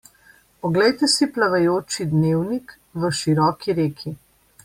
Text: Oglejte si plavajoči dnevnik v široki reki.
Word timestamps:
Oglejte 0.69 1.07
si 1.15 1.27
plavajoči 1.35 2.07
dnevnik 2.15 2.73
v 3.05 3.11
široki 3.21 3.77
reki. 3.83 4.17